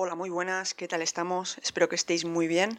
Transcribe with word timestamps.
Hola, 0.00 0.14
muy 0.14 0.30
buenas, 0.30 0.74
¿qué 0.74 0.86
tal 0.86 1.02
estamos? 1.02 1.58
Espero 1.60 1.88
que 1.88 1.96
estéis 1.96 2.24
muy 2.24 2.46
bien. 2.46 2.78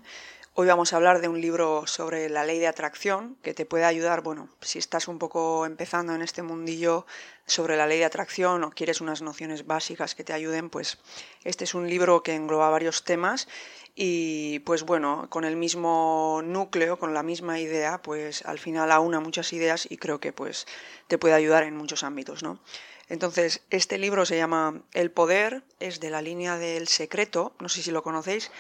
Hoy 0.53 0.67
vamos 0.67 0.93
a 0.93 0.95
hablar 0.95 1.19
de 1.19 1.27
un 1.27 1.41
libro 1.41 1.85
sobre 1.85 2.29
la 2.29 2.45
ley 2.45 2.59
de 2.59 2.67
atracción 2.67 3.35
que 3.43 3.53
te 3.53 3.65
puede 3.65 3.83
ayudar, 3.83 4.21
bueno, 4.21 4.47
si 4.61 4.79
estás 4.79 5.09
un 5.09 5.19
poco 5.19 5.65
empezando 5.65 6.15
en 6.15 6.21
este 6.21 6.43
mundillo 6.43 7.05
sobre 7.45 7.75
la 7.75 7.87
ley 7.87 7.99
de 7.99 8.05
atracción 8.05 8.63
o 8.63 8.71
quieres 8.71 9.01
unas 9.01 9.21
nociones 9.21 9.67
básicas 9.67 10.15
que 10.15 10.23
te 10.23 10.31
ayuden, 10.31 10.69
pues 10.69 10.97
este 11.43 11.65
es 11.65 11.73
un 11.73 11.89
libro 11.89 12.23
que 12.23 12.35
engloba 12.35 12.69
varios 12.69 13.03
temas 13.03 13.49
y 13.95 14.59
pues 14.59 14.83
bueno, 14.83 15.27
con 15.29 15.43
el 15.43 15.57
mismo 15.57 16.39
núcleo, 16.41 16.99
con 16.99 17.13
la 17.13 17.21
misma 17.21 17.59
idea, 17.59 18.01
pues 18.01 18.45
al 18.45 18.59
final 18.59 18.93
aúna 18.93 19.19
muchas 19.19 19.51
ideas 19.51 19.91
y 19.91 19.97
creo 19.97 20.21
que 20.21 20.31
pues 20.31 20.67
te 21.07 21.17
puede 21.17 21.33
ayudar 21.33 21.63
en 21.63 21.75
muchos 21.75 22.05
ámbitos, 22.05 22.43
¿no? 22.43 22.61
Entonces, 23.09 23.61
este 23.71 23.97
libro 23.97 24.25
se 24.25 24.37
llama 24.37 24.83
El 24.93 25.09
Poder, 25.09 25.63
es 25.79 25.99
de 25.99 26.11
la 26.11 26.21
línea 26.21 26.57
del 26.57 26.87
secreto, 26.87 27.53
no 27.59 27.67
sé 27.67 27.81
si 27.81 27.89
lo 27.89 28.03
conocéis. 28.03 28.51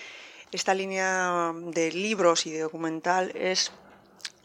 Esta 0.51 0.73
línea 0.73 1.53
de 1.55 1.91
libros 1.91 2.47
y 2.47 2.51
de 2.51 2.61
documental 2.61 3.31
es 3.35 3.71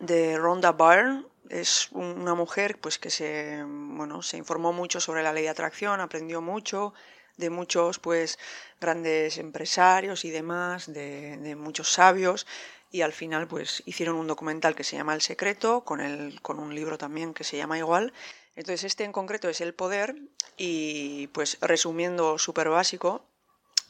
de 0.01 0.37
Rhonda 0.37 0.73
Byrne, 0.73 1.25
es 1.49 1.89
una 1.93 2.35
mujer 2.35 2.79
pues 2.79 2.99
que 2.99 3.11
se 3.11 3.63
bueno, 3.65 4.23
se 4.23 4.37
informó 4.37 4.73
mucho 4.73 5.01
sobre 5.01 5.23
la 5.23 5.33
ley 5.33 5.45
de 5.45 5.51
atracción, 5.51 6.01
aprendió 6.01 6.43
mucho 6.43 6.93
de 7.39 7.49
muchos 7.49 7.99
pues 7.99 8.39
grandes 8.81 9.39
empresarios 9.39 10.25
y 10.25 10.31
demás, 10.31 10.93
de, 10.93 11.39
de 11.39 11.57
muchos 11.57 11.93
sabios 11.93 12.47
y 12.91 13.01
al 13.01 13.13
final 13.13 13.49
pues 13.49 13.83
hicieron 13.87 14.17
un 14.17 14.27
documental 14.27 14.75
que 14.75 14.85
se 14.85 14.97
llama 14.97 15.15
El 15.15 15.23
secreto 15.23 15.83
con 15.85 16.01
el 16.01 16.41
con 16.43 16.59
un 16.59 16.75
libro 16.75 16.99
también 16.99 17.35
que 17.35 17.45
se 17.45 17.57
llama 17.57 17.79
igual 17.79 18.13
entonces 18.57 18.85
este 18.85 19.05
en 19.05 19.13
concreto 19.13 19.49
es 19.49 19.61
el 19.61 19.75
poder 19.75 20.17
y 20.57 21.29
pues 21.29 21.59
resumiendo 21.61 22.39
súper 22.39 22.69
básico, 22.69 23.25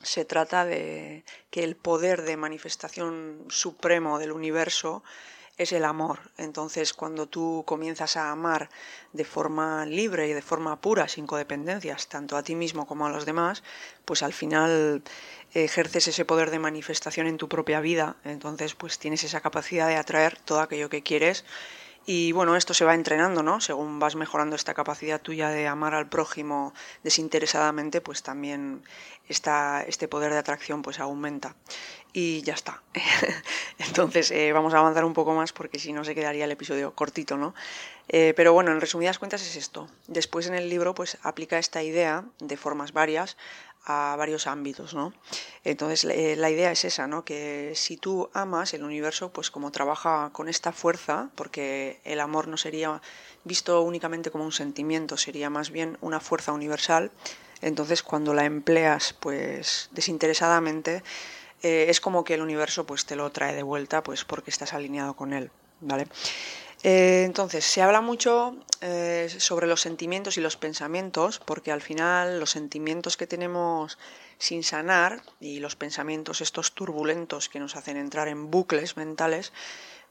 se 0.03 0.25
trata 0.25 0.65
de 0.65 1.25
que 1.51 1.65
el 1.65 1.77
poder 1.77 2.23
de 2.23 2.37
manifestación 2.37 3.45
supremo 3.49 4.19
del 4.19 4.33
universo 4.33 5.03
es 5.57 5.73
el 5.73 5.85
amor. 5.85 6.19
Entonces, 6.37 6.93
cuando 6.93 7.29
tú 7.29 7.63
comienzas 7.67 8.17
a 8.17 8.31
amar 8.31 8.71
de 9.13 9.25
forma 9.25 9.87
libre 9.87 10.29
y 10.29 10.33
de 10.33 10.43
forma 10.43 10.81
pura, 10.81 11.07
sin 11.09 11.27
codependencias, 11.27 12.09
tanto 12.09 12.37
a 12.37 12.43
ti 12.43 12.55
mismo 12.55 12.87
como 12.87 13.07
a 13.07 13.11
los 13.11 13.25
demás, 13.25 13.63
pues 14.05 14.23
al 14.23 14.33
final 14.33 15.03
ejerces 15.53 16.09
ese 16.09 16.25
poder 16.25 16.51
de 16.51 16.59
manifestación 16.59 17.27
en 17.29 17.39
tu 17.39 17.49
propia 17.49 17.81
vida. 17.81 18.17
Entonces, 18.25 18.75
pues 18.75 18.99
tienes 18.99 19.23
esa 19.23 19.41
capacidad 19.41 19.87
de 19.89 19.97
atraer 19.97 20.39
todo 20.39 20.61
aquello 20.61 20.89
que 20.89 21.03
quieres 21.03 21.45
y 22.07 22.33
bueno, 22.33 22.57
esto 22.57 22.75
se 22.75 22.85
va 22.85 22.95
entrenando, 22.95 23.43
¿no? 23.43 23.61
Según 23.61 23.99
vas 23.99 24.15
mejorando 24.15 24.57
esta 24.57 24.75
capacidad 24.75 25.21
tuya 25.21 25.49
de 25.49 25.67
amar 25.67 25.95
al 25.95 26.09
prójimo 26.09 26.75
desinteresadamente, 27.03 28.01
pues 28.01 28.23
también 28.23 28.83
este 29.29 30.09
poder 30.09 30.33
de 30.33 30.39
atracción 30.39 30.83
pues 30.83 31.01
aumenta. 31.01 31.57
Y 32.13 32.43
ya 32.43 32.55
está. 32.55 32.83
Entonces 33.79 34.31
eh, 34.31 34.53
vamos 34.53 34.75
a 34.75 34.79
avanzar 34.79 35.05
un 35.05 35.15
poco 35.15 35.35
más 35.35 35.53
porque 35.53 35.79
si 35.79 35.93
no 35.93 36.05
se 36.05 36.15
quedaría 36.15 36.45
el 36.45 36.53
episodio 36.53 36.95
cortito, 36.95 37.37
¿no? 37.37 37.55
Eh, 38.09 38.35
pero 38.37 38.53
bueno, 38.53 38.71
en 38.71 38.81
resumidas 38.81 39.19
cuentas 39.19 39.43
es 39.43 39.57
esto. 39.57 39.89
Después 40.07 40.47
en 40.47 40.55
el 40.55 40.69
libro 40.69 40.95
pues 40.95 41.19
aplica 41.23 41.59
esta 41.59 41.83
idea 41.83 42.25
de 42.39 42.57
formas 42.57 42.93
varias 42.93 43.37
a 43.85 44.15
varios 44.17 44.47
ámbitos, 44.47 44.95
¿no? 44.95 45.13
Entonces 45.63 46.05
eh, 46.05 46.37
la 46.37 46.51
idea 46.51 46.73
es 46.73 46.85
esa, 46.85 47.07
¿no? 47.07 47.25
Que 47.25 47.73
si 47.75 47.97
tú 47.97 48.31
amas 48.33 48.73
el 48.75 48.83
universo, 48.83 49.31
pues 49.31 49.51
como 49.51 49.71
trabaja 49.71 50.31
con 50.33 50.49
esta 50.49 50.73
fuerza, 50.73 51.31
porque 51.35 52.01
el 52.05 52.21
amor 52.21 52.49
no 52.49 52.57
sería 52.57 53.03
visto 53.45 53.83
únicamente 53.83 54.31
como 54.31 54.45
un 54.45 54.53
sentimiento, 54.53 55.17
sería 55.17 55.51
más 55.51 55.71
bien 55.71 55.99
una 56.01 56.21
fuerza 56.21 56.53
universal. 56.53 57.11
Entonces 57.61 58.03
cuando 58.03 58.33
la 58.35 58.45
empleas, 58.45 59.15
pues 59.21 59.91
desinteresadamente, 59.93 61.03
eh, 61.63 61.87
es 61.89 62.01
como 62.01 62.25
que 62.25 62.35
el 62.35 62.43
universo, 62.43 62.85
pues 62.87 63.05
te 63.07 63.17
lo 63.17 63.31
trae 63.33 63.55
de 63.55 63.63
vuelta, 63.63 64.03
pues 64.03 64.25
porque 64.25 64.51
estás 64.51 64.73
alineado 64.73 65.15
con 65.15 65.33
él, 65.33 65.51
¿vale? 65.81 66.09
Eh, 66.87 67.25
entonces, 67.25 67.65
se 67.65 67.81
habla 67.81 68.03
mucho 68.03 68.57
eh, 68.83 69.35
sobre 69.39 69.67
los 69.67 69.81
sentimientos 69.81 70.37
y 70.37 70.43
los 70.43 70.59
pensamientos, 70.59 71.39
porque 71.39 71.73
al 71.73 71.81
final 71.81 72.39
los 72.39 72.51
sentimientos 72.51 73.17
que 73.17 73.27
tenemos 73.27 73.99
sin 74.37 74.63
sanar 74.63 75.23
y 75.41 75.61
los 75.61 75.77
pensamientos 75.77 76.43
estos 76.43 76.73
turbulentos 76.73 77.49
que 77.49 77.59
nos 77.59 77.75
hacen 77.77 77.97
entrar 77.97 78.29
en 78.29 78.51
bucles 78.51 78.99
mentales, 78.99 79.55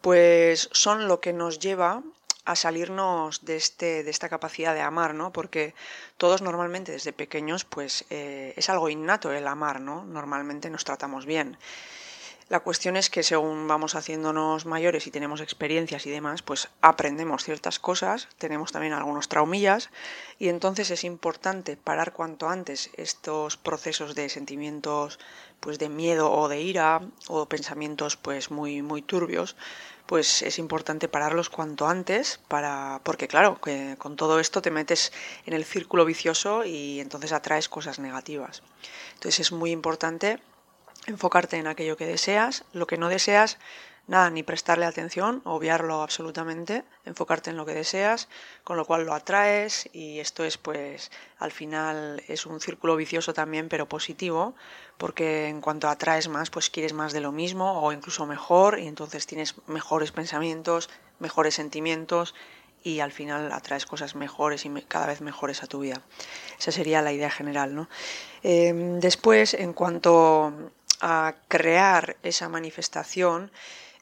pues 0.01 0.67
son 0.71 1.07
lo 1.07 1.21
que 1.21 1.31
nos 1.31 1.59
lleva 1.59 2.01
a 2.43 2.55
salirnos 2.55 3.45
de, 3.45 3.55
este, 3.55 4.03
de 4.03 4.09
esta 4.09 4.27
capacidad 4.27 4.73
de 4.73 4.81
amar, 4.81 5.13
¿no? 5.13 5.31
Porque 5.31 5.75
todos 6.17 6.41
normalmente 6.41 6.91
desde 6.91 7.13
pequeños, 7.13 7.65
pues 7.65 8.03
eh, 8.09 8.55
es 8.57 8.67
algo 8.71 8.89
innato 8.89 9.31
el 9.31 9.47
amar, 9.47 9.79
¿no? 9.79 10.05
Normalmente 10.05 10.71
nos 10.71 10.85
tratamos 10.85 11.27
bien. 11.27 11.55
La 12.53 12.59
cuestión 12.59 12.97
es 12.97 13.09
que 13.09 13.23
según 13.23 13.67
vamos 13.67 13.95
haciéndonos 13.95 14.67
mayores 14.67 15.07
y 15.07 15.09
tenemos 15.09 15.41
experiencias 15.41 16.05
y 16.05 16.11
demás, 16.11 16.43
pues 16.43 16.69
aprendemos 16.81 17.43
ciertas 17.43 17.79
cosas, 17.79 18.27
tenemos 18.37 18.71
también 18.71 18.93
algunos 18.93 19.27
traumillas 19.27 19.89
y 20.37 20.49
entonces 20.49 20.91
es 20.91 21.03
importante 21.03 21.77
parar 21.77 22.13
cuanto 22.13 22.47
antes 22.47 22.91
estos 22.95 23.57
procesos 23.57 24.13
de 24.13 24.29
sentimientos 24.29 25.17
pues 25.61 25.79
de 25.79 25.89
miedo 25.89 26.31
o 26.31 26.47
de 26.47 26.61
ira 26.61 27.01
o 27.27 27.47
pensamientos 27.47 28.17
pues 28.17 28.51
muy 28.51 28.83
muy 28.83 29.01
turbios, 29.01 29.55
pues 30.05 30.43
es 30.43 30.59
importante 30.59 31.07
pararlos 31.07 31.49
cuanto 31.49 31.87
antes 31.87 32.39
para 32.49 33.01
porque 33.03 33.27
claro, 33.27 33.59
que 33.59 33.95
con 33.97 34.15
todo 34.15 34.39
esto 34.39 34.61
te 34.61 34.69
metes 34.69 35.11
en 35.47 35.53
el 35.53 35.65
círculo 35.65 36.05
vicioso 36.05 36.65
y 36.65 36.99
entonces 36.99 37.31
atraes 37.33 37.67
cosas 37.67 37.97
negativas. 37.97 38.61
Entonces 39.15 39.39
es 39.39 39.51
muy 39.51 39.71
importante 39.71 40.39
enfocarte 41.07 41.57
en 41.57 41.67
aquello 41.67 41.97
que 41.97 42.05
deseas, 42.05 42.65
lo 42.73 42.87
que 42.87 42.97
no 42.97 43.09
deseas, 43.09 43.57
nada, 44.07 44.29
ni 44.29 44.43
prestarle 44.43 44.85
atención, 44.85 45.41
obviarlo 45.45 46.01
absolutamente, 46.01 46.83
enfocarte 47.05 47.49
en 47.49 47.57
lo 47.57 47.65
que 47.65 47.73
deseas, 47.73 48.27
con 48.63 48.75
lo 48.75 48.85
cual 48.85 49.05
lo 49.05 49.13
atraes 49.13 49.89
y 49.93 50.19
esto 50.19 50.43
es 50.43 50.57
pues 50.57 51.11
al 51.39 51.51
final 51.51 52.21
es 52.27 52.45
un 52.45 52.59
círculo 52.59 52.95
vicioso 52.95 53.33
también, 53.33 53.69
pero 53.69 53.87
positivo, 53.87 54.55
porque 54.97 55.47
en 55.47 55.61
cuanto 55.61 55.87
atraes 55.87 56.27
más, 56.27 56.49
pues 56.49 56.69
quieres 56.69 56.93
más 56.93 57.13
de 57.13 57.21
lo 57.21 57.31
mismo 57.31 57.81
o 57.81 57.91
incluso 57.93 58.25
mejor 58.25 58.79
y 58.79 58.87
entonces 58.87 59.25
tienes 59.25 59.55
mejores 59.67 60.11
pensamientos, 60.11 60.89
mejores 61.19 61.55
sentimientos 61.55 62.35
y 62.83 62.99
al 62.99 63.13
final 63.13 63.51
atraes 63.51 63.85
cosas 63.85 64.15
mejores 64.15 64.65
y 64.65 64.69
cada 64.87 65.07
vez 65.07 65.21
mejores 65.21 65.63
a 65.63 65.67
tu 65.67 65.79
vida. 65.79 66.01
Esa 66.59 66.71
sería 66.71 67.01
la 67.01 67.13
idea 67.13 67.29
general, 67.29 67.73
¿no? 67.73 67.87
Em, 68.43 68.99
después, 68.99 69.53
en 69.53 69.71
cuanto 69.71 70.71
a 71.01 71.35
crear 71.47 72.17
esa 72.23 72.49
manifestación, 72.49 73.51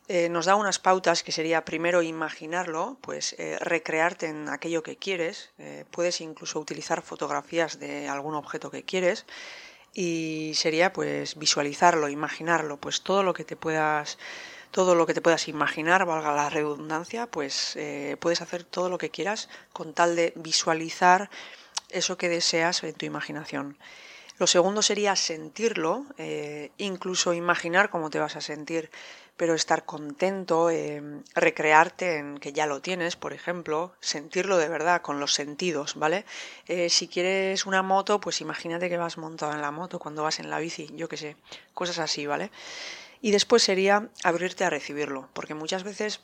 eh, 0.08 0.28
nos 0.28 0.46
da 0.46 0.56
unas 0.56 0.78
pautas 0.78 1.24
que 1.24 1.32
sería 1.32 1.64
primero 1.64 2.02
imaginarlo, 2.02 2.98
pues 3.02 3.34
eh, 3.38 3.58
recrearte 3.62 4.28
en 4.28 4.50
aquello 4.50 4.84
que 4.84 4.98
quieres, 4.98 5.52
eh, 5.58 5.86
puedes 5.90 6.20
incluso 6.20 6.60
utilizar 6.60 7.02
fotografías 7.02 7.80
de 7.80 8.10
algún 8.10 8.36
objeto 8.36 8.72
que 8.72 8.84
quieres 8.84 9.26
y 9.94 10.52
sería 10.56 10.92
pues 10.92 11.38
visualizarlo, 11.38 12.10
imaginarlo, 12.10 12.76
pues 12.76 13.04
todo 13.04 13.24
lo 13.24 13.34
que 13.34 13.46
te 13.46 13.56
puedas 13.56 14.18
todo 14.72 14.96
lo 14.96 15.06
que 15.06 15.14
te 15.14 15.22
puedas 15.22 15.48
imaginar, 15.48 16.06
valga 16.06 16.34
la 16.34 16.50
redundancia, 16.50 17.28
pues 17.28 17.78
puedes 18.22 18.42
hacer 18.42 18.64
todo 18.64 18.90
lo 18.90 18.98
que 18.98 19.10
quieras 19.10 19.50
con 19.74 19.94
tal 19.94 20.16
de 20.16 20.32
visualizar 20.38 21.30
eso 21.90 22.18
que 22.18 22.30
deseas 22.30 22.82
en 22.84 22.94
tu 22.94 23.06
imaginación. 23.06 23.78
Lo 24.42 24.48
segundo 24.48 24.82
sería 24.82 25.16
sentirlo, 25.16 26.08
eh, 26.18 26.72
incluso 26.80 27.36
imaginar 27.36 27.92
cómo 27.92 28.10
te 28.10 28.18
vas 28.18 28.36
a 28.36 28.42
sentir, 28.42 28.90
pero 29.38 29.54
estar 29.54 29.86
contento, 29.86 30.72
eh, 30.72 31.00
recrearte 31.36 32.18
en 32.18 32.40
que 32.40 32.52
ya 32.52 32.66
lo 32.66 32.82
tienes, 32.82 33.16
por 33.16 33.34
ejemplo, 33.34 33.94
sentirlo 34.00 34.58
de 34.58 34.68
verdad 34.68 35.04
con 35.04 35.20
los 35.20 35.36
sentidos, 35.36 35.94
¿vale? 35.94 36.26
Eh, 36.68 36.90
si 36.90 37.08
quieres 37.08 37.68
una 37.68 37.84
moto, 37.84 38.20
pues 38.20 38.42
imagínate 38.42 38.90
que 38.90 38.98
vas 38.98 39.20
montado 39.20 39.54
en 39.54 39.62
la 39.62 39.70
moto 39.70 40.00
cuando 40.00 40.24
vas 40.24 40.40
en 40.40 40.50
la 40.50 40.58
bici, 40.58 40.90
yo 40.96 41.08
qué 41.08 41.18
sé, 41.18 41.36
cosas 41.76 42.00
así, 42.00 42.26
¿vale? 42.26 42.50
Y 43.22 43.30
después 43.30 43.62
sería 43.62 44.10
abrirte 44.24 44.64
a 44.64 44.72
recibirlo, 44.72 45.30
porque 45.34 45.54
muchas 45.54 45.84
veces 45.84 46.20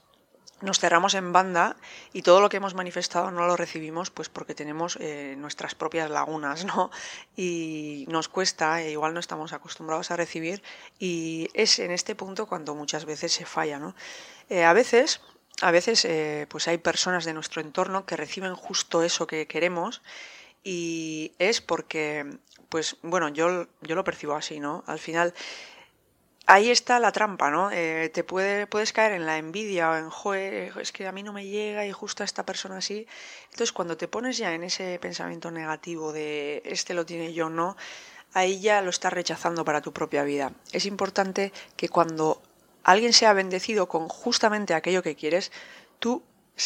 nos 0.62 0.80
cerramos 0.80 1.13
en 1.13 1.31
banda 1.31 1.75
y 2.13 2.24
todo 2.24 2.42
lo 2.42 2.50
que 2.50 2.57
hemos 2.57 2.74
manifestado 2.74 3.30
no 3.31 3.45
lo 3.45 3.56
recibimos 3.56 4.09
pues 4.09 4.30
porque 4.30 4.56
tenemos 4.56 4.98
eh, 5.00 5.36
nuestras 5.38 5.75
propias 5.75 6.09
lagunas 6.09 6.65
no 6.65 6.89
y 7.36 8.06
nos 8.09 8.27
cuesta 8.27 8.81
e 8.81 8.92
igual 8.92 9.13
no 9.13 9.19
estamos 9.19 9.54
acostumbrados 9.54 10.09
a 10.12 10.15
recibir 10.15 10.63
y 11.00 11.50
es 11.54 11.80
en 11.80 11.92
este 11.92 12.15
punto 12.15 12.48
cuando 12.48 12.74
muchas 12.75 13.06
veces 13.06 13.31
se 13.33 13.45
falla 13.45 13.77
no 13.77 13.95
eh, 14.50 14.63
a 14.63 14.74
veces 14.74 15.21
a 15.62 15.71
veces 15.71 16.06
eh, 16.06 16.48
pues 16.50 16.68
hay 16.68 16.77
personas 16.77 17.25
de 17.25 17.33
nuestro 17.33 17.62
entorno 17.62 18.06
que 18.06 18.18
reciben 18.18 18.56
justo 18.56 19.03
eso 19.03 19.27
que 19.27 19.48
queremos 19.48 20.01
y 20.63 21.33
es 21.38 21.62
porque 21.62 22.25
pues 22.69 22.98
bueno 23.03 23.30
yo 23.30 23.68
yo 23.81 23.95
lo 23.95 24.03
percibo 24.03 24.33
así 24.33 24.60
no 24.60 24.83
al 24.88 25.00
final 25.00 25.33
ahí 26.47 26.71
está 26.71 26.99
la 26.99 27.11
trampa, 27.11 27.51
¿no? 27.51 27.69
Eh, 27.71 28.09
te 28.13 28.23
puede, 28.23 28.65
puedes 28.67 28.94
caer 28.94 29.11
en 29.11 29.25
la 29.25 29.38
envidia 29.38 29.91
o 29.91 29.95
en, 29.97 30.09
joder, 30.09 30.73
es 30.79 30.91
que 30.91 31.05
a 31.05 31.11
mí 31.11 31.21
no 31.21 31.33
me 31.33 31.45
llega 31.45 31.85
y 31.85 31.91
justo 31.91 32.23
a 32.23 32.25
esta 32.25 32.45
persona 32.45 32.77
así. 32.77 33.05
Entonces, 33.51 33.71
cuando 33.73 33.97
te 33.97 34.07
pones 34.07 34.38
ya 34.38 34.53
en 34.53 34.63
ese 34.63 34.97
pensamiento 34.99 35.51
negativo 35.51 36.13
de 36.13 36.63
este 36.65 36.94
lo 36.94 37.05
tiene 37.05 37.33
yo, 37.33 37.49
no, 37.49 37.77
ahí 38.33 38.59
ya 38.61 38.81
lo 38.81 38.89
estás 38.89 39.13
rechazando 39.13 39.65
para 39.65 39.81
tu 39.81 39.91
propia 39.94 40.23
vida. 40.23 40.53
Es 40.71 40.85
importante 40.85 41.51
que 41.75 41.89
cuando 41.89 42.41
alguien 42.83 43.13
sea 43.13 43.33
bendecido 43.33 43.88
con 43.88 44.07
justamente 44.07 44.73
aquello 44.73 45.03
que 45.03 45.15
quieres, 45.15 45.51
tú 46.00 46.23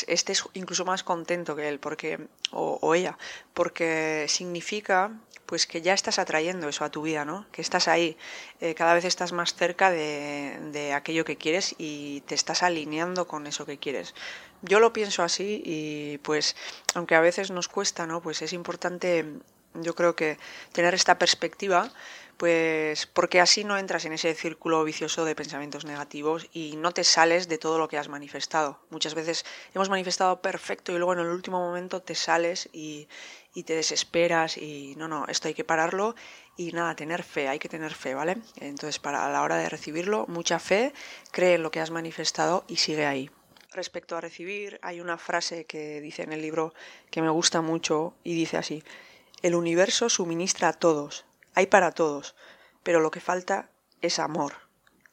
estés 0.07 0.43
incluso 0.53 0.85
más 0.85 1.03
contento 1.03 1.55
que 1.55 1.67
él 1.67 1.79
porque 1.79 2.27
o, 2.51 2.95
ella 2.95 3.17
porque 3.53 4.25
significa 4.27 5.11
pues 5.45 5.67
que 5.67 5.81
ya 5.81 5.93
estás 5.93 6.17
atrayendo 6.17 6.69
eso 6.69 6.85
a 6.85 6.89
tu 6.89 7.01
vida 7.01 7.25
no 7.25 7.45
que 7.51 7.61
estás 7.61 7.87
ahí 7.87 8.17
eh, 8.61 8.73
cada 8.73 8.93
vez 8.93 9.05
estás 9.05 9.33
más 9.33 9.53
cerca 9.53 9.91
de, 9.91 10.57
de, 10.71 10.93
aquello 10.93 11.25
que 11.25 11.35
quieres 11.35 11.75
y 11.77 12.21
te 12.21 12.35
estás 12.35 12.63
alineando 12.63 13.27
con 13.27 13.47
eso 13.47 13.65
que 13.65 13.77
quieres. 13.77 14.13
Yo 14.61 14.79
lo 14.79 14.93
pienso 14.93 15.23
así 15.23 15.61
y 15.65 16.19
pues 16.19 16.55
aunque 16.93 17.15
a 17.15 17.21
veces 17.21 17.51
nos 17.51 17.67
cuesta 17.67 18.07
no 18.07 18.21
pues 18.21 18.41
es 18.41 18.53
importante 18.53 19.25
yo 19.73 19.95
creo 19.95 20.15
que 20.15 20.37
tener 20.73 20.93
esta 20.93 21.17
perspectiva 21.17 21.91
pues 22.41 23.05
porque 23.05 23.39
así 23.39 23.63
no 23.63 23.77
entras 23.77 24.05
en 24.05 24.13
ese 24.13 24.33
círculo 24.33 24.83
vicioso 24.83 25.25
de 25.25 25.35
pensamientos 25.35 25.85
negativos 25.85 26.47
y 26.51 26.75
no 26.75 26.91
te 26.91 27.03
sales 27.03 27.47
de 27.47 27.59
todo 27.59 27.77
lo 27.77 27.87
que 27.87 27.99
has 27.99 28.09
manifestado. 28.09 28.79
Muchas 28.89 29.13
veces 29.13 29.45
hemos 29.75 29.91
manifestado 29.91 30.41
perfecto 30.41 30.91
y 30.91 30.95
luego 30.95 31.13
en 31.13 31.19
el 31.19 31.27
último 31.27 31.59
momento 31.59 32.01
te 32.01 32.15
sales 32.15 32.67
y, 32.73 33.07
te 33.53 33.75
desesperas 33.75 34.57
y 34.57 34.95
no, 34.97 35.07
no, 35.07 35.27
esto 35.27 35.49
hay 35.49 35.53
que 35.53 35.63
pararlo 35.63 36.15
y 36.57 36.71
nada, 36.71 36.95
tener 36.95 37.21
fe, 37.21 37.47
hay 37.47 37.59
que 37.59 37.69
tener 37.69 37.93
fe, 37.93 38.15
¿vale? 38.15 38.37
Entonces 38.55 38.97
para 38.97 39.27
a 39.27 39.29
la 39.29 39.43
hora 39.43 39.57
de 39.57 39.69
recibirlo, 39.69 40.25
mucha 40.27 40.57
fe, 40.57 40.93
cree 41.29 41.53
en 41.53 41.61
lo 41.61 41.69
que 41.69 41.79
has 41.79 41.91
manifestado 41.91 42.65
y 42.67 42.77
sigue 42.77 43.05
ahí. 43.05 43.29
Respecto 43.71 44.17
a 44.17 44.21
recibir, 44.21 44.79
hay 44.81 44.99
una 44.99 45.19
frase 45.19 45.65
que 45.65 46.01
dice 46.01 46.23
en 46.23 46.33
el 46.33 46.41
libro 46.41 46.73
que 47.11 47.21
me 47.21 47.29
gusta 47.29 47.61
mucho 47.61 48.15
y 48.23 48.33
dice 48.33 48.57
así, 48.57 48.83
el 49.43 49.53
universo 49.53 50.09
suministra 50.09 50.69
a 50.69 50.73
todos, 50.73 51.25
hay 51.55 51.67
para 51.67 51.91
todos, 51.91 52.35
pero 52.83 52.99
lo 52.99 53.11
que 53.11 53.19
falta 53.19 53.69
es 54.01 54.19
amor. 54.19 54.53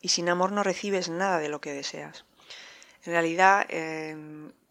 Y 0.00 0.08
sin 0.08 0.28
amor 0.28 0.52
no 0.52 0.62
recibes 0.62 1.08
nada 1.08 1.38
de 1.38 1.48
lo 1.48 1.60
que 1.60 1.72
deseas. 1.72 2.24
En 3.04 3.12
realidad, 3.12 3.66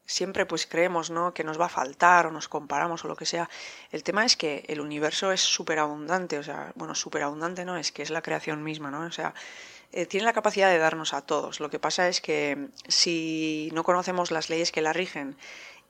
siempre 0.07 0.45
pues 0.45 0.65
creemos 0.65 1.11
¿no? 1.11 1.33
que 1.33 1.43
nos 1.43 1.59
va 1.59 1.65
a 1.65 1.69
faltar 1.69 2.25
o 2.25 2.31
nos 2.31 2.47
comparamos 2.47 3.03
o 3.05 3.07
lo 3.07 3.15
que 3.15 3.25
sea. 3.25 3.49
El 3.91 4.03
tema 4.03 4.25
es 4.25 4.35
que 4.35 4.63
el 4.67 4.81
universo 4.81 5.31
es 5.31 5.41
súper 5.41 5.79
abundante, 5.79 6.39
o 6.39 6.43
sea, 6.43 6.71
bueno, 6.75 6.95
súper 6.95 7.23
abundante 7.23 7.65
no, 7.65 7.77
es 7.77 7.91
que 7.91 8.01
es 8.01 8.09
la 8.09 8.21
creación 8.21 8.63
misma, 8.63 8.89
¿no? 8.89 9.01
O 9.01 9.11
sea, 9.11 9.33
eh, 9.91 10.05
tiene 10.05 10.25
la 10.25 10.33
capacidad 10.33 10.69
de 10.69 10.77
darnos 10.77 11.13
a 11.13 11.21
todos. 11.21 11.59
Lo 11.59 11.69
que 11.69 11.79
pasa 11.79 12.07
es 12.07 12.21
que 12.21 12.69
si 12.87 13.69
no 13.73 13.83
conocemos 13.83 14.31
las 14.31 14.49
leyes 14.49 14.71
que 14.71 14.81
la 14.81 14.93
rigen 14.93 15.37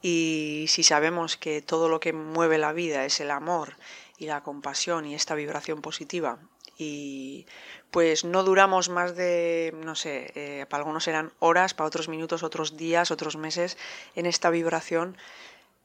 y 0.02 0.66
si 0.68 0.84
sabemos 0.84 1.38
que 1.38 1.62
todo 1.62 1.90
lo 1.90 2.00
que 2.00 2.14
mueve 2.14 2.58
la 2.58 2.74
vida 2.74 3.06
es 3.06 3.20
el 3.20 3.32
amor 3.32 3.76
y 4.18 4.26
la 4.26 4.44
compasión 4.44 5.06
y 5.06 5.16
esta 5.16 5.36
vibración 5.36 5.82
positiva 5.82 6.40
y 6.78 7.48
pues 7.92 8.24
no 8.24 8.44
duramos 8.44 8.90
más 8.90 9.16
de, 9.16 9.74
no 9.84 9.96
sé, 9.96 10.32
eh, 10.36 10.66
para 10.70 10.82
algunos 10.82 11.08
eran 11.08 11.34
horas, 11.40 11.74
para 11.74 11.88
otros 11.88 12.08
minutos, 12.08 12.44
otros 12.44 12.78
días, 12.78 13.12
otros 13.12 13.36
meses 13.36 13.78
en 14.16 14.26
esta 14.28 14.50
vibración, 14.50 15.18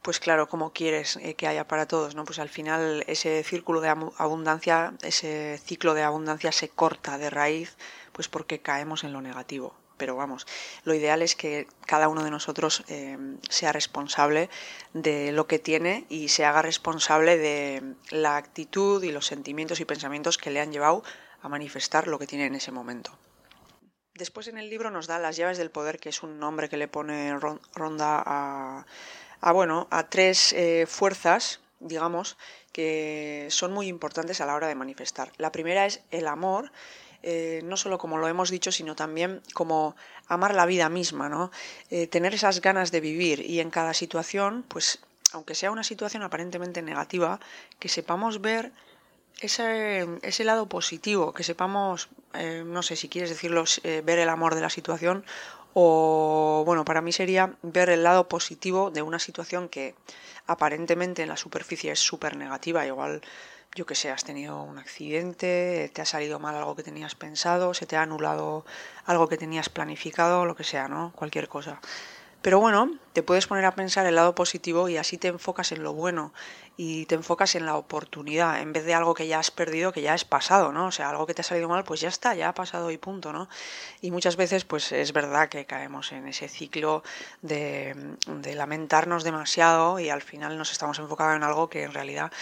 pues 0.03 0.21
claro, 0.21 0.49
como 0.49 0.73
quieres 0.73 1.17
eh, 1.17 1.35
que 1.35 1.47
haya 1.47 1.67
para 1.67 1.87
todos, 1.87 2.15
¿no? 2.15 2.25
Pues 2.25 2.39
al 2.39 2.49
final 2.51 3.05
ese 3.07 3.43
círculo 3.45 3.81
de 3.81 3.89
abundancia, 3.89 4.95
ese 5.03 5.59
ciclo 5.65 5.95
de 5.95 6.03
abundancia 6.03 6.53
se 6.53 6.69
corta 6.69 7.19
de 7.19 7.31
raíz, 7.31 7.77
pues 8.13 8.29
porque 8.29 8.61
caemos 8.61 9.05
en 9.05 9.13
lo 9.13 9.23
negativo 9.23 9.82
pero 10.03 10.17
vamos, 10.17 10.49
lo 10.83 10.95
ideal 10.95 11.23
es 11.23 11.37
que 11.37 11.69
cada 11.87 12.09
uno 12.09 12.25
de 12.25 12.33
nosotros 12.33 12.83
eh, 12.89 13.17
sea 13.49 13.71
responsable 13.71 14.51
de 14.95 15.31
lo 15.31 15.47
que 15.47 15.61
tiene 15.61 16.07
y 16.09 16.27
se 16.27 16.45
haga 16.45 16.61
responsable 16.61 17.39
de 17.39 17.95
la 18.11 18.37
actitud 18.37 19.01
y 19.05 19.13
los 19.13 19.27
sentimientos 19.27 19.79
y 19.79 19.85
pensamientos 19.85 20.39
que 20.39 20.51
le 20.51 20.59
han 20.59 20.73
llevado 20.73 21.05
a 21.41 21.49
manifestar 21.49 22.09
lo 22.09 22.19
que 22.19 22.27
tiene 22.27 22.47
en 22.47 22.57
ese 22.57 22.73
momento. 22.73 23.17
Después 24.15 24.49
en 24.49 24.59
el 24.59 24.71
libro 24.71 24.91
nos 24.91 25.07
da 25.07 25.21
las 25.21 25.37
llaves 25.37 25.57
del 25.57 25.71
poder, 25.71 26.01
que 26.01 26.09
es 26.09 26.25
un 26.25 26.41
nombre 26.41 26.69
que 26.69 26.77
le 26.77 26.89
pone 26.89 27.39
Ronda 27.39 28.25
a, 28.27 29.53
bueno, 29.53 29.87
a 29.93 30.09
tres 30.09 30.53
eh, 30.53 30.87
fuerzas, 30.89 31.61
digamos, 31.79 32.37
que 32.73 33.47
son 33.51 33.73
muy 33.73 33.87
importantes 33.87 34.41
a 34.41 34.47
la 34.47 34.57
hora 34.57 34.67
de 34.67 34.75
manifestar. 34.75 35.31
La 35.37 35.53
primera 35.53 35.87
es 35.87 36.03
el 36.11 36.27
amor, 36.27 36.73
eh, 37.23 37.61
no 37.65 37.77
solo 37.77 37.99
como 37.99 38.19
lo 38.19 38.29
hemos 38.29 38.51
dicho, 38.51 38.73
sino 38.73 38.95
también 38.97 39.43
como 39.55 39.95
amar 40.27 40.55
la 40.55 40.67
vida 40.67 40.89
misma, 40.89 41.29
¿no? 41.29 41.51
Eh, 41.91 42.07
tener 42.07 42.35
esas 42.35 42.61
ganas 42.61 42.91
de 42.91 43.01
vivir 43.01 43.41
y 43.41 43.61
en 43.61 43.71
cada 43.71 43.95
situación, 43.95 44.65
pues 44.69 45.01
aunque 45.33 45.55
sea 45.55 45.71
una 45.71 45.85
situación 45.85 46.23
aparentemente 46.23 46.83
negativa, 46.83 47.41
que 47.79 47.89
sepamos 47.89 48.41
ver 48.41 48.73
ese, 49.41 50.07
ese 50.23 50.45
lado 50.45 50.69
positivo, 50.69 51.33
que 51.33 51.43
sepamos, 51.43 52.09
eh, 52.35 52.65
no 52.67 52.83
sé 52.83 52.97
si 52.97 53.09
quieres 53.09 53.31
decirlo, 53.31 53.65
ver 53.83 54.19
el 54.19 54.29
amor 54.29 54.55
de 54.55 54.61
la 54.61 54.71
situación 54.71 55.25
o, 55.75 56.63
bueno, 56.67 56.85
para 56.85 57.01
mí 57.01 57.13
sería 57.13 57.55
ver 57.63 57.89
el 57.89 58.03
lado 58.03 58.29
positivo 58.29 58.91
de 58.91 59.03
una 59.03 59.19
situación 59.19 59.69
que 59.69 59.95
aparentemente 60.47 61.23
en 61.23 61.29
la 61.29 61.37
superficie 61.37 61.93
es 61.93 62.01
súper 62.01 62.37
negativa, 62.37 62.87
igual 62.87 63.23
yo 63.75 63.87
que 63.87 63.95
sé, 63.95 64.11
has 64.11 64.25
tenido 64.25 64.63
un 64.63 64.79
accidente, 64.79 65.91
te 65.95 66.03
ha 66.03 66.05
salido 66.05 66.39
mal 66.39 66.55
algo 66.55 66.77
que 66.77 66.83
tenías 66.83 67.15
pensado, 67.15 67.73
se 67.75 67.87
te 67.87 67.97
ha 67.97 68.03
anulado 68.03 68.65
algo 69.07 69.29
que 69.29 69.39
tenías 69.39 69.69
planificado, 69.69 70.45
lo 70.45 70.55
que 70.55 70.65
sea, 70.65 70.89
¿no? 70.89 71.13
Cualquier 71.17 71.49
cosa. 71.49 71.81
Pero 72.43 72.59
bueno, 72.59 72.91
te 73.13 73.23
puedes 73.23 73.47
poner 73.47 73.65
a 73.65 73.75
pensar 73.77 74.05
el 74.05 74.17
lado 74.17 74.35
positivo 74.35 74.89
y 74.89 74.97
así 74.97 75.17
te 75.17 75.29
enfocas 75.29 75.71
en 75.71 75.85
lo 75.85 75.93
bueno 75.93 76.35
y 76.77 77.07
te 77.07 77.15
enfocas 77.15 77.55
en 77.55 77.67
la 77.67 77.77
oportunidad 77.77 78.61
en 78.61 78.73
vez 78.73 78.85
de 78.85 78.95
algo 78.95 79.15
que 79.15 79.29
ya 79.29 79.39
has 79.39 79.53
perdido, 79.53 79.93
que 79.93 80.03
ya 80.03 80.13
es 80.13 80.25
pasado, 80.25 80.73
¿no? 80.73 80.87
O 80.87 80.91
sea, 80.91 81.11
algo 81.11 81.25
que 81.25 81.35
te 81.35 81.43
ha 81.43 81.45
salido 81.45 81.69
mal, 81.69 81.85
pues 81.85 82.01
ya 82.01 82.09
está, 82.09 82.35
ya 82.35 82.49
ha 82.49 82.55
pasado 82.55 82.91
y 82.91 82.99
punto, 82.99 83.33
¿no? 83.33 83.49
Y 84.01 84.11
muchas 84.11 84.35
veces, 84.35 84.65
pues 84.65 84.91
es 84.91 85.13
verdad 85.13 85.49
que 85.49 85.67
caemos 85.67 86.11
en 86.11 86.27
ese 86.27 86.49
ciclo 86.49 87.05
de, 87.43 88.17
de 88.27 88.55
lamentarnos 88.57 89.23
demasiado 89.23 90.01
y 90.01 90.11
al 90.11 90.23
final 90.23 90.59
nos 90.59 90.73
estamos 90.73 90.99
enfocando 90.99 91.37
en 91.37 91.45
algo 91.45 91.71
que 91.71 91.85
en 91.85 91.95
realidad 91.95 92.33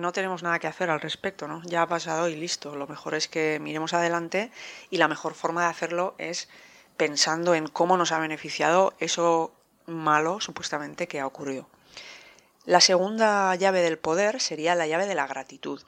no 0.00 0.12
tenemos 0.12 0.42
nada 0.42 0.58
que 0.58 0.66
hacer 0.66 0.90
al 0.90 1.00
respecto, 1.00 1.48
¿no? 1.48 1.62
Ya 1.64 1.82
ha 1.82 1.86
pasado 1.86 2.28
y 2.28 2.36
listo. 2.36 2.76
Lo 2.76 2.86
mejor 2.86 3.14
es 3.14 3.28
que 3.28 3.58
miremos 3.60 3.94
adelante 3.94 4.50
y 4.90 4.98
la 4.98 5.08
mejor 5.08 5.34
forma 5.34 5.62
de 5.62 5.70
hacerlo 5.70 6.14
es 6.18 6.48
pensando 6.96 7.54
en 7.54 7.66
cómo 7.66 7.96
nos 7.96 8.12
ha 8.12 8.18
beneficiado 8.18 8.94
eso 8.98 9.52
malo 9.86 10.40
supuestamente 10.40 11.08
que 11.08 11.20
ha 11.20 11.26
ocurrido. 11.26 11.68
La 12.64 12.80
segunda 12.80 13.54
llave 13.56 13.82
del 13.82 13.98
poder 13.98 14.40
sería 14.40 14.74
la 14.74 14.86
llave 14.86 15.06
de 15.06 15.14
la 15.14 15.26
gratitud. 15.26 15.82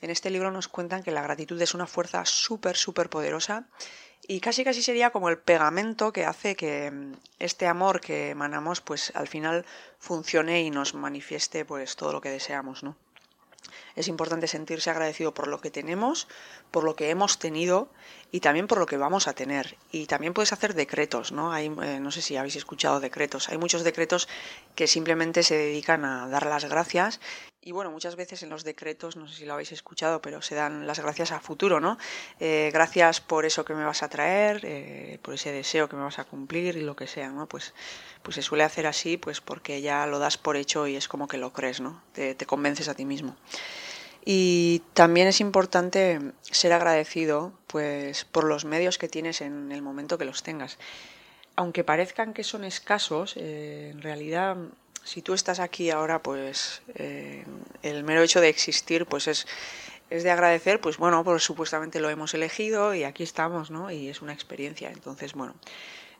En 0.00 0.10
este 0.10 0.30
libro 0.30 0.50
nos 0.50 0.68
cuentan 0.68 1.02
que 1.02 1.12
la 1.12 1.22
gratitud 1.22 1.60
es 1.62 1.74
una 1.74 1.86
fuerza 1.86 2.26
súper, 2.26 2.76
súper 2.76 3.08
poderosa 3.08 3.68
y 4.26 4.40
casi 4.40 4.64
casi 4.64 4.82
sería 4.82 5.10
como 5.10 5.28
el 5.28 5.38
pegamento 5.38 6.12
que 6.12 6.26
hace 6.26 6.54
que 6.54 6.92
este 7.38 7.66
amor 7.66 8.00
que 8.00 8.30
emanamos 8.30 8.80
pues 8.80 9.12
al 9.14 9.28
final 9.28 9.64
funcione 9.98 10.62
y 10.62 10.70
nos 10.70 10.94
manifieste 10.94 11.64
pues 11.64 11.96
todo 11.96 12.12
lo 12.12 12.20
que 12.20 12.30
deseamos, 12.30 12.82
¿no? 12.82 12.96
Es 13.94 14.08
importante 14.08 14.46
sentirse 14.46 14.90
agradecido 14.90 15.34
por 15.34 15.48
lo 15.48 15.60
que 15.60 15.70
tenemos, 15.70 16.28
por 16.70 16.84
lo 16.84 16.96
que 16.96 17.10
hemos 17.10 17.38
tenido 17.38 17.88
y 18.30 18.40
también 18.40 18.66
por 18.66 18.78
lo 18.78 18.86
que 18.86 18.96
vamos 18.96 19.28
a 19.28 19.34
tener. 19.34 19.76
Y 19.90 20.06
también 20.06 20.34
puedes 20.34 20.52
hacer 20.52 20.74
decretos, 20.74 21.32
¿no? 21.32 21.52
Hay, 21.52 21.66
eh, 21.66 22.00
no 22.00 22.10
sé 22.10 22.22
si 22.22 22.36
habéis 22.36 22.56
escuchado 22.56 23.00
decretos. 23.00 23.48
Hay 23.48 23.58
muchos 23.58 23.84
decretos 23.84 24.28
que 24.74 24.86
simplemente 24.86 25.42
se 25.42 25.56
dedican 25.56 26.04
a 26.04 26.28
dar 26.28 26.46
las 26.46 26.64
gracias 26.64 27.20
y 27.64 27.70
bueno, 27.70 27.92
muchas 27.92 28.16
veces 28.16 28.42
en 28.42 28.48
los 28.48 28.64
decretos, 28.64 29.16
no 29.16 29.28
sé 29.28 29.36
si 29.36 29.44
lo 29.44 29.52
habéis 29.52 29.70
escuchado, 29.70 30.20
pero 30.20 30.42
se 30.42 30.56
dan 30.56 30.86
las 30.86 30.98
gracias 30.98 31.30
a 31.30 31.40
futuro, 31.40 31.78
¿no? 31.78 31.96
Eh, 32.40 32.70
gracias 32.72 33.20
por 33.20 33.44
eso 33.44 33.64
que 33.64 33.74
me 33.74 33.84
vas 33.84 34.02
a 34.02 34.08
traer, 34.08 34.60
eh, 34.64 35.20
por 35.22 35.34
ese 35.34 35.52
deseo 35.52 35.88
que 35.88 35.94
me 35.94 36.02
vas 36.02 36.18
a 36.18 36.24
cumplir 36.24 36.76
y 36.76 36.82
lo 36.82 36.96
que 36.96 37.06
sea, 37.06 37.30
¿no? 37.30 37.46
Pues, 37.46 37.72
pues 38.24 38.34
se 38.34 38.42
suele 38.42 38.64
hacer 38.64 38.88
así, 38.88 39.16
pues 39.16 39.40
porque 39.40 39.80
ya 39.80 40.06
lo 40.08 40.18
das 40.18 40.38
por 40.38 40.56
hecho 40.56 40.88
y 40.88 40.96
es 40.96 41.06
como 41.06 41.28
que 41.28 41.38
lo 41.38 41.52
crees, 41.52 41.80
¿no? 41.80 42.02
Te, 42.12 42.34
convences 42.46 42.88
a 42.88 42.94
ti 42.94 43.04
mismo. 43.04 43.36
Y 44.24 44.82
también 44.92 45.28
es 45.28 45.40
importante 45.40 46.20
ser 46.42 46.72
agradecido, 46.72 47.52
pues, 47.68 48.24
por 48.24 48.44
los 48.44 48.64
medios 48.64 48.98
que 48.98 49.08
tienes 49.08 49.40
en 49.40 49.70
el 49.70 49.82
momento 49.82 50.18
que 50.18 50.24
los 50.24 50.42
tengas. 50.42 50.78
Aunque 51.54 51.84
parezcan 51.84 52.34
que 52.34 52.42
son 52.42 52.64
escasos, 52.64 53.34
eh, 53.36 53.90
en 53.92 54.02
realidad 54.02 54.56
si 55.04 55.22
tú 55.22 55.34
estás 55.34 55.60
aquí 55.60 55.90
ahora, 55.90 56.22
pues 56.22 56.82
eh, 56.94 57.44
el 57.82 58.04
mero 58.04 58.22
hecho 58.22 58.40
de 58.40 58.48
existir, 58.48 59.06
pues 59.06 59.28
es, 59.28 59.46
es 60.10 60.22
de 60.22 60.30
agradecer, 60.30 60.80
pues 60.80 60.96
bueno, 60.98 61.24
pues 61.24 61.42
supuestamente 61.42 62.00
lo 62.00 62.10
hemos 62.10 62.34
elegido 62.34 62.94
y 62.94 63.04
aquí 63.04 63.22
estamos, 63.22 63.70
¿no? 63.70 63.90
Y 63.90 64.08
es 64.08 64.22
una 64.22 64.32
experiencia. 64.32 64.90
Entonces, 64.90 65.32
bueno, 65.34 65.54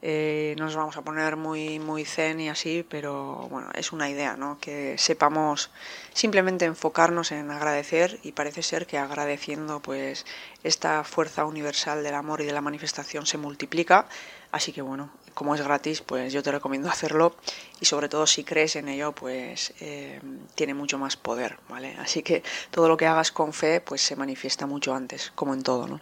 Eh, 0.04 0.56
no 0.58 0.64
nos 0.64 0.74
vamos 0.74 0.96
a 0.96 1.02
poner 1.02 1.36
muy, 1.36 1.78
muy 1.78 2.04
zen 2.04 2.40
y 2.40 2.48
así, 2.48 2.84
pero 2.88 3.46
bueno, 3.48 3.68
es 3.72 3.92
una 3.92 4.10
idea, 4.10 4.36
¿no? 4.36 4.58
Que 4.60 4.98
sepamos 4.98 5.70
simplemente 6.12 6.64
enfocarnos 6.64 7.30
en 7.30 7.52
agradecer 7.52 8.18
y 8.24 8.32
parece 8.32 8.64
ser 8.64 8.88
que 8.88 8.98
agradeciendo 8.98 9.78
pues 9.78 10.26
esta 10.64 11.04
fuerza 11.04 11.44
universal 11.44 12.02
del 12.02 12.16
amor 12.16 12.40
y 12.40 12.46
de 12.46 12.52
la 12.52 12.60
manifestación 12.60 13.26
se 13.26 13.38
multiplica. 13.38 14.08
Así 14.50 14.72
que 14.72 14.82
bueno, 14.82 15.10
como 15.34 15.54
es 15.54 15.62
gratis, 15.62 16.00
pues 16.02 16.32
yo 16.32 16.42
te 16.42 16.50
recomiendo 16.50 16.88
hacerlo 16.88 17.36
y 17.80 17.84
sobre 17.84 18.08
todo 18.08 18.26
si 18.26 18.42
crees 18.42 18.74
en 18.74 18.88
ello, 18.88 19.12
pues 19.12 19.72
eh, 19.78 20.20
tiene 20.56 20.74
mucho 20.74 20.98
más 20.98 21.16
poder, 21.16 21.58
¿vale? 21.68 21.96
Así 22.00 22.24
que 22.24 22.42
todo 22.72 22.88
lo 22.88 22.96
que 22.96 23.06
hagas 23.06 23.30
con 23.30 23.52
fe, 23.52 23.80
pues 23.80 24.02
se 24.02 24.16
manifiesta 24.16 24.66
mucho 24.66 24.96
antes, 24.96 25.30
como 25.36 25.54
en 25.54 25.62
todo, 25.62 25.86
¿no? 25.86 26.00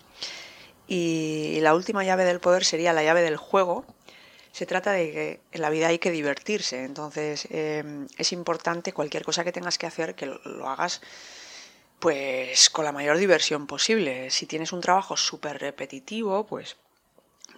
Y 0.90 1.60
la 1.60 1.76
última 1.76 2.02
llave 2.02 2.24
del 2.24 2.40
poder 2.40 2.64
sería 2.64 2.92
la 2.92 3.04
llave 3.04 3.22
del 3.22 3.36
juego. 3.36 3.84
Se 4.50 4.66
trata 4.66 4.90
de 4.90 5.12
que 5.12 5.40
en 5.52 5.62
la 5.62 5.70
vida 5.70 5.86
hay 5.86 6.00
que 6.00 6.10
divertirse, 6.10 6.82
entonces 6.82 7.46
em, 7.52 8.08
es 8.18 8.32
importante 8.32 8.92
cualquier 8.92 9.24
cosa 9.24 9.44
que 9.44 9.52
tengas 9.52 9.78
que 9.78 9.86
hacer 9.86 10.16
que 10.16 10.26
lo, 10.26 10.68
hagas 10.68 11.00
pues 12.00 12.70
con 12.70 12.84
la 12.84 12.90
mayor 12.90 13.18
diversión 13.18 13.68
posible. 13.68 14.30
Si 14.30 14.46
tienes 14.46 14.72
un 14.72 14.80
trabajo 14.80 15.16
súper 15.16 15.60
repetitivo, 15.60 16.44
pues 16.44 16.76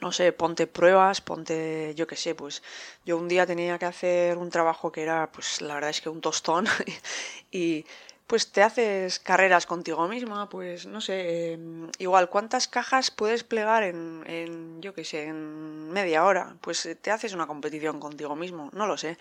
no 0.02 0.12
sé, 0.12 0.32
ponte 0.32 0.66
pruebas, 0.66 1.22
ponte, 1.22 1.94
yo 1.96 2.06
qué 2.06 2.16
sé, 2.16 2.34
pues 2.34 2.62
yo 3.06 3.16
un 3.16 3.28
día 3.28 3.46
tenía 3.46 3.78
que 3.78 3.86
hacer 3.86 4.36
un 4.36 4.50
trabajo 4.50 4.92
que 4.92 5.04
era, 5.04 5.32
pues 5.32 5.62
la 5.62 5.72
verdad 5.72 5.88
es 5.88 6.02
que 6.02 6.10
un 6.10 6.20
tostón 6.20 6.66
y 7.50 7.86
pues 8.26 8.50
te 8.50 8.62
haces 8.62 9.18
carreras 9.18 9.66
contigo 9.66 10.08
misma, 10.08 10.48
pues 10.48 10.86
no 10.86 11.00
sé, 11.00 11.52
em, 11.52 11.90
igual 11.98 12.30
cuántas 12.30 12.68
cajas 12.68 13.10
puedes 13.10 13.44
plegar 13.44 13.82
en, 13.82 14.80
yo 14.80 14.94
qué 14.94 15.04
sé, 15.04 15.24
en 15.24 15.90
media 15.90 16.24
hora, 16.24 16.56
pues 16.60 16.86
eh, 16.86 16.94
te 16.94 17.10
haces 17.10 17.34
una 17.34 17.46
competición 17.46 18.00
contigo 18.00 18.34
mismo, 18.34 18.70
no 18.72 18.86
lo 18.86 18.96
sé. 18.96 19.18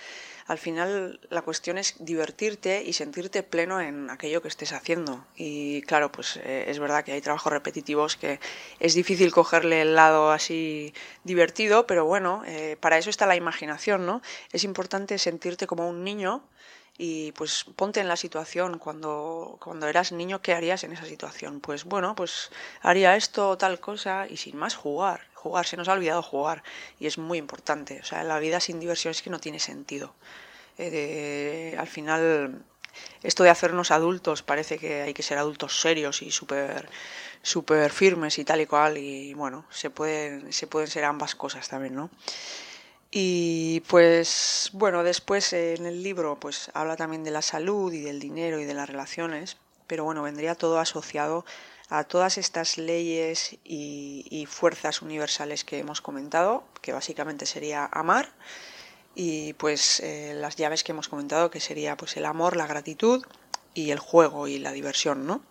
Al 0.47 0.57
final 0.57 1.19
la 1.29 1.41
cuestión 1.41 1.77
es 1.77 1.95
divertirte 1.99 2.83
y 2.83 2.93
sentirte 2.93 3.43
pleno 3.43 3.81
en 3.81 4.09
aquello 4.09 4.41
que 4.41 4.47
estés 4.47 4.73
haciendo. 4.73 5.25
Y 5.35 5.81
claro, 5.83 6.11
pues 6.11 6.37
eh, 6.37 6.65
es 6.67 6.79
verdad 6.79 7.03
que 7.03 7.11
hay 7.11 7.21
trabajos 7.21 7.51
repetitivos 7.51 8.15
que 8.15 8.39
es 8.79 8.93
difícil 8.93 9.31
cogerle 9.31 9.81
el 9.81 9.95
lado 9.95 10.31
así 10.31 10.93
divertido, 11.23 11.85
pero 11.87 12.05
bueno, 12.05 12.43
eh, 12.45 12.77
para 12.79 12.97
eso 12.97 13.09
está 13.09 13.25
la 13.25 13.35
imaginación, 13.35 14.05
¿no? 14.05 14.21
Es 14.51 14.63
importante 14.63 15.17
sentirte 15.17 15.67
como 15.67 15.89
un 15.89 16.03
niño 16.03 16.43
y 16.97 17.31
pues 17.31 17.65
ponte 17.75 17.99
en 17.99 18.07
la 18.07 18.15
situación 18.15 18.77
cuando, 18.77 19.57
cuando 19.59 19.87
eras 19.87 20.11
niño, 20.11 20.41
¿qué 20.41 20.53
harías 20.53 20.83
en 20.83 20.93
esa 20.93 21.05
situación? 21.05 21.59
Pues 21.59 21.85
bueno, 21.85 22.15
pues 22.15 22.51
haría 22.81 23.15
esto 23.15 23.49
o 23.49 23.57
tal 23.57 23.79
cosa 23.79 24.27
y 24.29 24.37
sin 24.37 24.57
más 24.57 24.75
jugar. 24.75 25.27
Jugar, 25.33 25.65
se 25.65 25.77
nos 25.77 25.87
ha 25.87 25.93
olvidado 25.93 26.21
jugar 26.21 26.63
y 26.99 27.07
es 27.07 27.17
muy 27.17 27.39
importante. 27.39 27.99
O 28.01 28.05
sea, 28.05 28.23
la 28.23 28.39
vida 28.39 28.59
sin 28.59 28.79
diversión 28.79 29.11
es 29.11 29.21
que 29.21 29.31
no 29.31 29.39
tiene 29.39 29.59
sentido. 29.59 30.13
Eh, 30.77 31.75
al 31.79 31.87
final, 31.87 32.63
esto 33.23 33.43
de 33.43 33.49
hacernos 33.49 33.91
adultos 33.91 34.43
parece 34.43 34.77
que 34.77 35.01
hay 35.01 35.13
que 35.13 35.23
ser 35.23 35.37
adultos 35.37 35.81
serios 35.81 36.21
y 36.21 36.31
súper 36.31 36.89
super 37.41 37.91
firmes 37.91 38.37
y 38.37 38.45
tal 38.45 38.61
y 38.61 38.67
cual 38.67 38.97
y 38.97 39.33
bueno, 39.33 39.65
se 39.69 39.89
pueden, 39.89 40.53
se 40.53 40.67
pueden 40.67 40.87
ser 40.87 41.05
ambas 41.05 41.35
cosas 41.35 41.67
también, 41.67 41.95
¿no? 41.95 42.09
Y 43.13 43.81
pues 43.81 44.69
bueno, 44.71 45.03
después 45.03 45.51
en 45.51 45.85
el 45.85 46.01
libro 46.01 46.39
pues 46.39 46.71
habla 46.73 46.95
también 46.95 47.25
de 47.25 47.31
la 47.31 47.41
salud 47.41 47.91
y 47.91 47.99
del 47.99 48.21
dinero 48.21 48.59
y 48.59 48.63
de 48.63 48.73
las 48.73 48.89
relaciones, 48.89 49.57
pero 49.85 50.05
bueno, 50.05 50.23
vendría 50.23 50.55
todo 50.55 50.79
asociado 50.79 51.43
a 51.89 52.05
todas 52.05 52.37
estas 52.37 52.77
leyes 52.77 53.57
y, 53.65 54.47
fuerzas 54.49 55.01
universales 55.01 55.65
que 55.65 55.79
hemos 55.79 55.99
comentado, 55.99 56.63
que 56.81 56.93
básicamente 56.93 57.45
sería 57.45 57.89
amar, 57.91 58.31
y 59.13 59.53
pues 59.53 59.99
eh, 59.99 60.33
las 60.33 60.55
llaves 60.55 60.85
que 60.85 60.93
hemos 60.93 61.09
comentado, 61.09 61.51
que 61.51 61.59
sería 61.59 61.97
pues 61.97 62.15
el 62.15 62.25
amor, 62.25 62.55
la 62.55 62.65
gratitud 62.65 63.25
y 63.73 63.91
el 63.91 63.99
juego 63.99 64.47
y 64.47 64.57
la 64.57 64.71
diversión, 64.71 65.27
¿no? 65.27 65.41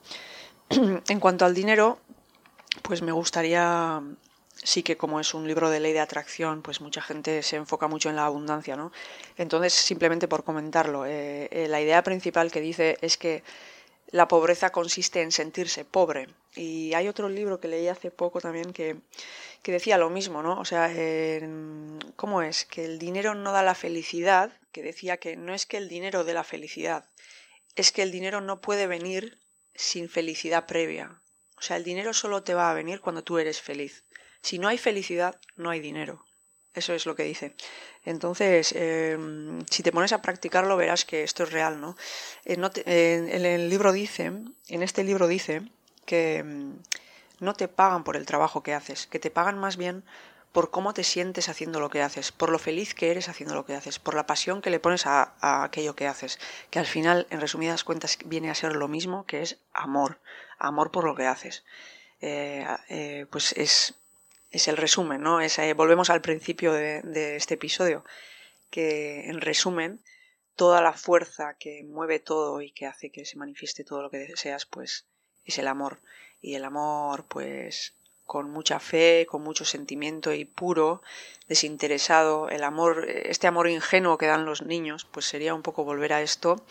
en 0.70 1.20
cuanto 1.20 1.44
al 1.44 1.52
dinero, 1.52 1.98
pues 2.80 3.02
me 3.02 3.12
gustaría 3.12 4.02
sí 4.62 4.82
que 4.82 4.96
como 4.96 5.20
es 5.20 5.34
un 5.34 5.46
libro 5.46 5.70
de 5.70 5.80
ley 5.80 5.92
de 5.92 6.00
atracción, 6.00 6.62
pues 6.62 6.80
mucha 6.80 7.02
gente 7.02 7.42
se 7.42 7.56
enfoca 7.56 7.88
mucho 7.88 8.10
en 8.10 8.16
la 8.16 8.26
abundancia, 8.26 8.76
¿no? 8.76 8.92
Entonces, 9.36 9.72
simplemente 9.72 10.28
por 10.28 10.44
comentarlo, 10.44 11.06
eh, 11.06 11.48
eh, 11.50 11.68
la 11.68 11.80
idea 11.80 12.02
principal 12.02 12.50
que 12.50 12.60
dice 12.60 12.98
es 13.00 13.16
que 13.16 13.42
la 14.10 14.28
pobreza 14.28 14.70
consiste 14.70 15.22
en 15.22 15.32
sentirse 15.32 15.84
pobre. 15.84 16.28
Y 16.54 16.94
hay 16.94 17.08
otro 17.08 17.28
libro 17.28 17.60
que 17.60 17.68
leí 17.68 17.88
hace 17.88 18.10
poco 18.10 18.40
también 18.40 18.72
que, 18.72 18.96
que 19.62 19.72
decía 19.72 19.98
lo 19.98 20.10
mismo, 20.10 20.42
¿no? 20.42 20.58
O 20.58 20.64
sea, 20.64 20.90
¿cómo 22.16 22.42
es? 22.42 22.64
Que 22.64 22.84
el 22.84 22.98
dinero 22.98 23.34
no 23.34 23.52
da 23.52 23.62
la 23.62 23.76
felicidad, 23.76 24.52
que 24.72 24.82
decía 24.82 25.18
que 25.18 25.36
no 25.36 25.54
es 25.54 25.64
que 25.66 25.76
el 25.76 25.88
dinero 25.88 26.24
dé 26.24 26.34
la 26.34 26.44
felicidad, 26.44 27.04
es 27.76 27.92
que 27.92 28.02
el 28.02 28.10
dinero 28.10 28.40
no 28.40 28.60
puede 28.60 28.88
venir 28.88 29.38
sin 29.74 30.08
felicidad 30.08 30.66
previa. 30.66 31.22
O 31.56 31.62
sea, 31.62 31.76
el 31.76 31.84
dinero 31.84 32.12
solo 32.12 32.42
te 32.42 32.54
va 32.54 32.70
a 32.70 32.74
venir 32.74 33.00
cuando 33.00 33.22
tú 33.22 33.38
eres 33.38 33.60
feliz. 33.60 34.04
Si 34.42 34.59
no 34.59 34.68
hay 34.68 34.78
felicidad, 34.78 35.40
no 35.56 35.70
hay 35.70 35.80
dinero. 35.80 36.25
Eso 36.75 36.94
es 36.94 37.04
lo 37.04 37.16
que 37.16 37.25
dice. 37.25 37.54
Entonces, 38.04 38.73
em, 38.76 39.64
si 39.66 39.82
te 39.82 39.92
pones 39.92 40.12
a 40.12 40.23
practicarlo, 40.23 40.76
verás 40.76 41.04
que 41.04 41.25
esto 41.25 41.42
es 41.42 41.52
real, 41.52 41.80
¿no? 41.80 41.97
Eh, 42.44 43.28
en 43.32 43.44
el 43.44 43.68
libro 43.68 43.92
dice, 43.92 44.26
en 44.26 44.82
este 44.82 45.02
libro 45.02 45.26
dice 45.26 45.62
que 46.06 46.38
em, 46.38 46.78
no 47.40 47.54
te 47.54 47.68
pagan 47.68 48.04
por 48.04 48.16
el 48.16 48.26
trabajo 48.26 48.62
que 48.62 48.75
haces, 48.75 49.06
que 49.06 49.18
te 49.18 49.30
pagan 49.30 49.59
más 49.59 49.76
bien 49.76 50.04
por 50.52 50.70
cómo 50.70 50.94
te 50.94 51.04
sientes 51.04 51.49
haciendo 51.49 51.80
lo 51.80 51.90
que 51.90 52.02
haces, 52.02 52.32
por 52.32 52.50
lo 52.50 52.59
feliz 52.59 52.94
que 52.94 53.11
eres 53.11 53.28
haciendo 53.28 53.54
lo 53.54 53.64
que 53.64 53.75
haces, 53.75 53.99
por 53.99 54.14
la 54.14 54.26
pasión 54.26 54.62
que 54.62 54.70
le 54.70 54.80
pones 54.80 55.06
a, 55.06 55.35
aquello 55.64 55.94
que 55.94 56.06
haces, 56.09 56.38
que 56.70 56.78
al 56.78 56.87
final, 56.87 57.26
en 57.30 57.40
resumidas 57.40 57.85
cuentas, 57.85 58.18
viene 58.25 58.50
a 58.50 58.54
ser 58.54 58.75
lo 58.75 58.88
mismo 58.88 59.26
que 59.26 59.42
es 59.42 59.59
amor, 59.73 60.20
amor 60.59 60.90
por 60.90 61.04
lo 61.04 61.14
que 61.14 61.26
haces. 61.26 61.64
Eh, 62.20 62.66
eh, 62.88 63.26
pues 63.30 63.52
es 63.52 63.94
es 64.50 64.69
el 64.69 64.76
resumen, 64.76 65.23
¿no? 65.23 65.40
Eh, 65.40 65.75
volvemos 65.75 66.11
al 66.11 66.21
principio 66.21 66.73
de, 66.73 67.37
este 67.37 67.54
episodio, 67.54 68.04
que 68.71 69.28
en 69.28 69.40
resumen, 69.40 70.00
toda 70.57 70.83
la 70.83 70.92
fuerza 70.92 71.54
que 71.59 71.85
mueve 71.85 72.19
todo 72.19 72.61
y 72.61 72.71
que 72.73 72.87
hace 72.87 73.11
que 73.11 73.25
se 73.25 73.38
manifieste 73.38 73.85
todo 73.85 74.02
lo 74.02 74.11
que 74.11 74.19
deseas, 74.19 74.66
pues 74.66 75.07
es 75.45 75.59
el 75.59 75.69
amor. 75.69 76.00
Y 76.42 76.54
el 76.54 76.64
amor, 76.64 77.25
pues 77.26 77.95
con 78.26 78.50
mucha 78.50 78.78
fe, 78.78 79.26
con 79.28 79.42
mucho 79.42 79.64
sentimiento 79.64 80.33
y 80.33 80.45
puro, 80.45 81.02
desinteresado, 81.49 82.49
el 82.49 82.62
amor, 82.62 83.09
este 83.09 83.49
amor 83.49 83.69
ingenuo 83.69 84.19
que 84.19 84.26
dan 84.26 84.45
los 84.45 84.62
niños, 84.62 85.04
pues 85.04 85.26
sería 85.26 85.54
un 85.54 85.62
poco 85.62 85.85
volver 85.85 86.12
a 86.12 86.23
esto 86.23 86.64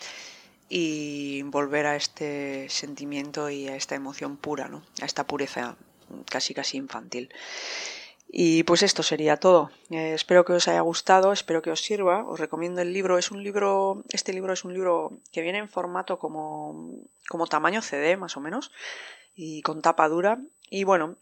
y 0.70 1.42
volver 1.42 1.86
a 1.86 1.96
este 1.96 2.68
sentimiento 2.70 3.50
y 3.50 3.68
a 3.68 3.76
esta 3.76 3.94
emoción 3.94 4.38
pura, 4.38 4.68
¿no? 4.68 4.82
A 5.02 5.04
esta 5.04 5.26
pureza 5.26 5.76
casi 6.28 6.54
casi 6.54 6.76
infantil. 6.76 7.32
Y 8.32 8.62
pues 8.62 8.82
esto 8.82 9.02
sería 9.02 9.38
todo. 9.38 9.70
Eh, 9.90 10.12
espero 10.14 10.44
que 10.44 10.52
os 10.52 10.68
haya 10.68 10.80
gustado, 10.82 11.32
espero 11.32 11.62
que 11.62 11.72
os 11.72 11.80
sirva. 11.80 12.24
Os 12.24 12.38
recomiendo 12.38 12.80
el 12.80 12.92
libro. 12.92 13.18
Es 13.18 13.32
un 13.32 13.42
libro, 13.42 14.04
este 14.10 14.32
libro 14.32 14.52
es 14.52 14.64
un 14.64 14.72
libro 14.72 15.18
que 15.32 15.42
viene 15.42 15.58
en 15.58 15.68
formato 15.68 16.18
como, 16.20 16.94
como 17.28 17.48
tamaño 17.48 17.82
CD, 17.82 18.16
más 18.16 18.36
o 18.36 18.40
menos, 18.40 18.70
y 19.34 19.62
con 19.62 19.82
tapa 19.82 20.08
dura. 20.08 20.38
Y 20.70 20.84
bueno, 20.84 21.16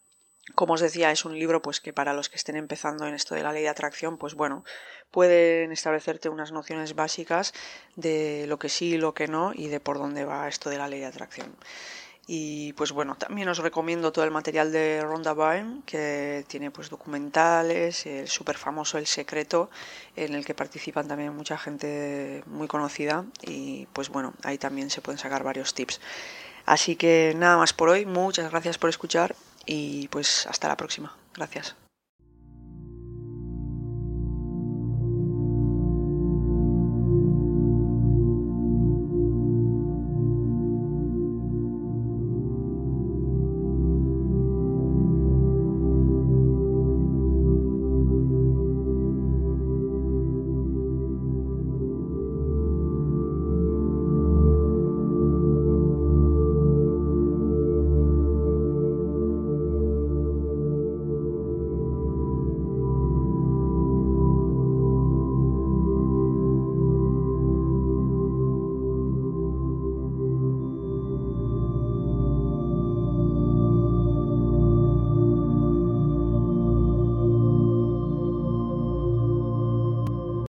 como 0.55 0.75
os 0.75 0.81
decía, 0.81 1.11
es 1.11 1.25
un 1.25 1.39
libro 1.39 1.63
pues 1.63 1.81
que 1.81 1.93
para 1.93 2.13
los 2.13 2.29
que 2.29 2.37
estén 2.37 2.57
empezando 2.57 3.07
en 3.07 3.15
esto 3.15 3.35
de 3.35 3.43
la 3.43 3.53
ley 3.53 3.63
de 3.63 3.69
atracción, 3.69 4.19
pues 4.19 4.35
bueno, 4.35 4.65
pueden 5.11 5.73
establecerte 5.73 6.29
unas 6.29 6.53
nociones 6.53 6.95
básicas 6.95 7.55
de 7.97 8.47
lo 8.47 8.59
que 8.59 8.69
sí 8.69 8.95
y 8.95 8.99
lo 8.99 9.15
que 9.15 9.29
no 9.29 9.53
y 9.55 9.69
de 9.69 9.81
por 9.81 9.99
dónde 9.99 10.25
va 10.25 10.49
esto 10.49 10.71
de 10.71 10.79
la 10.79 10.89
ley 10.89 11.01
de 11.01 11.07
atracción. 11.07 11.57
Y 12.31 12.75
pues 12.75 12.93
bueno, 12.93 13.17
también 13.17 13.49
os 13.49 13.57
recomiendo 13.57 14.13
todo 14.13 14.23
el 14.27 14.31
material 14.31 14.71
de 14.71 15.01
Ronda 15.01 15.33
Byrne, 15.33 15.81
que 15.87 16.45
tiene 16.47 16.71
pues 16.71 16.91
documentales, 16.91 18.05
el 18.05 18.29
súper 18.29 18.59
famoso 18.59 18.99
El 18.99 19.07
Secreto, 19.07 19.71
en 20.15 20.35
el 20.35 20.45
que 20.45 20.53
participan 20.53 21.09
también 21.09 21.35
mucha 21.35 21.57
gente 21.57 22.45
muy 22.45 22.69
conocida 22.69 23.25
y 23.41 23.87
pues 23.95 24.11
bueno, 24.11 24.35
ahí 24.45 24.59
también 24.59 24.91
se 24.91 25.01
pueden 25.01 25.19
sacar 25.19 25.43
varios 25.43 25.73
tips. 25.73 26.03
Así 26.67 26.97
que 26.97 27.33
nada 27.35 27.57
más 27.57 27.73
por 27.73 27.89
hoy, 27.89 28.05
muchas 28.05 28.51
gracias 28.51 28.77
por 28.77 28.91
escuchar 28.91 29.35
y 29.65 30.09
pues 30.09 30.47
hasta 30.47 30.69
la 30.69 30.77
próxima. 30.77 31.17
Gracias. 31.35 31.77